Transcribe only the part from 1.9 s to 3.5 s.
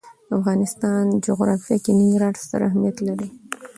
ننګرهار ستر اهمیت لري.